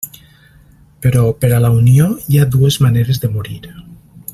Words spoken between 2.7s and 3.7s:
maneres de morir.